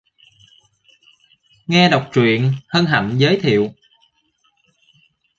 Nghe 1.67 1.89
đọc 1.89 2.09
truyện 2.13 2.51
hân 2.67 2.85
hạnh 2.85 3.13
giới 3.17 3.39
thiệu 3.43 3.69